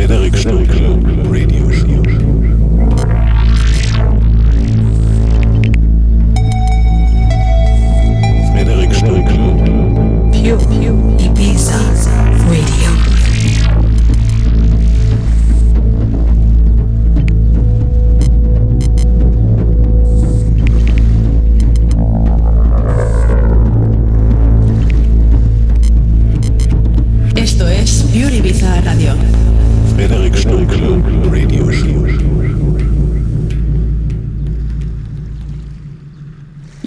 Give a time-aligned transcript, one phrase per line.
[0.00, 0.96] Frederik Stunkel
[1.28, 1.59] Radio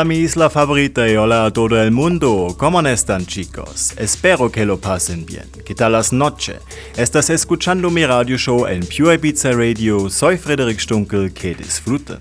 [0.00, 2.54] Hola mi isla favorita y hola a todo el mundo.
[2.56, 3.92] ¿Cómo están chicos?
[3.98, 5.44] Espero que lo pasen bien.
[5.66, 6.56] ¿Qué tal las noches?
[6.96, 10.08] Estás escuchando mi radio show en Pure Ibiza Radio.
[10.08, 11.34] Soy Frederic Stunkel.
[11.34, 12.20] Que disfruten.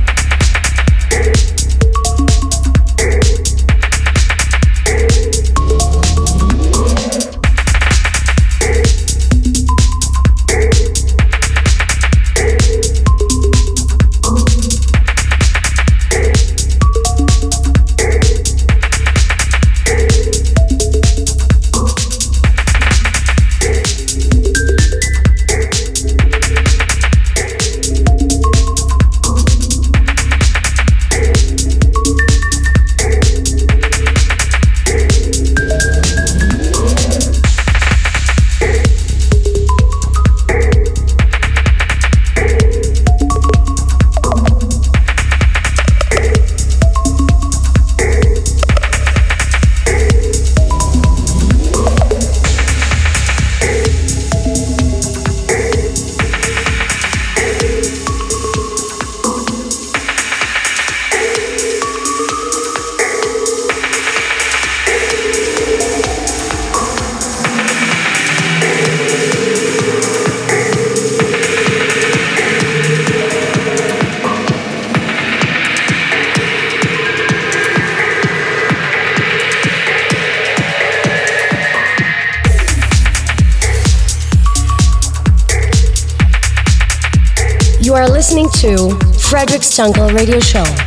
[89.37, 90.86] to Frederic Stunkel Radio Show.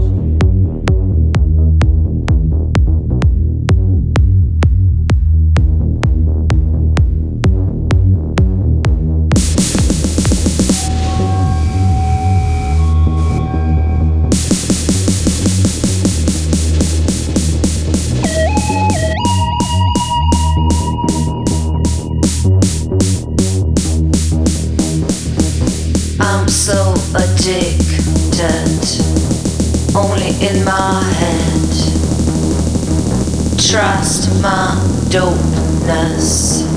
[33.71, 34.75] Trust my
[35.07, 36.67] dopeness.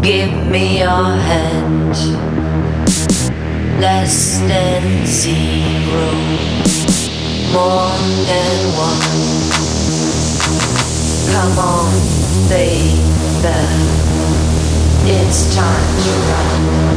[0.00, 1.96] Give me your hand.
[3.80, 6.06] Less than zero.
[7.50, 7.98] More
[8.30, 9.40] than one.
[11.32, 13.00] Come on, baby.
[15.10, 16.89] It's time to run.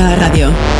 [0.00, 0.79] Pure Ibiza Radio.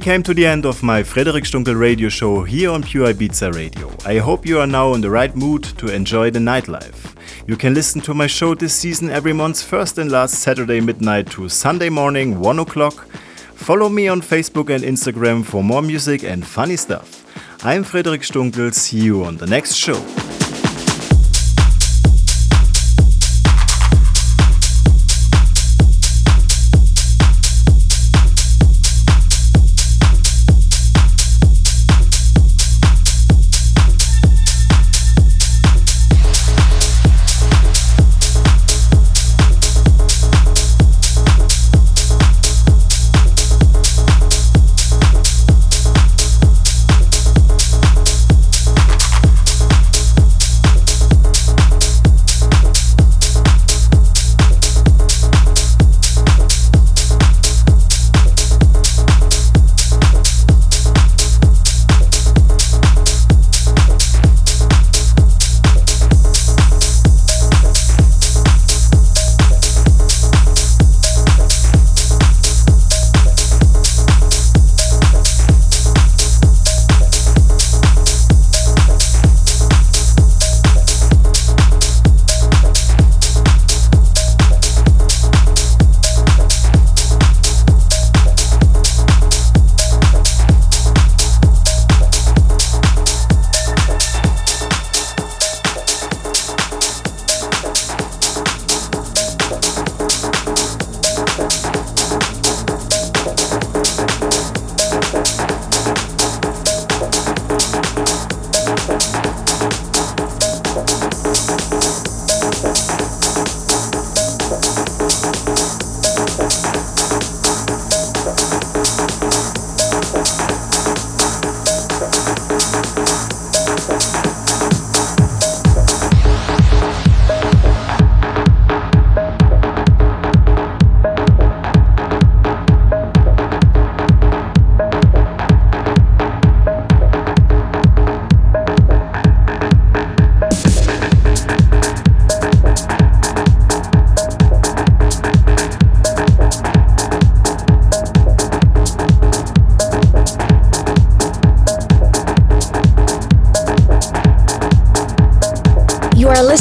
[0.00, 3.94] Came to the end of my Frederic Stunkel radio show here on Pure Ibiza Radio.
[4.06, 7.14] I hope you are now in the right mood to enjoy the nightlife.
[7.46, 11.30] You can listen to my show this season every month's first and last Saturday midnight
[11.32, 13.08] to Sunday morning 1 o'clock.
[13.54, 17.22] Follow me on Facebook and Instagram for more music and funny stuff.
[17.62, 18.72] I'm Frederic Stunkel.
[18.72, 20.29] See you on the next show.